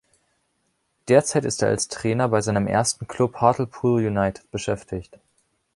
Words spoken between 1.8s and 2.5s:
Trainer bei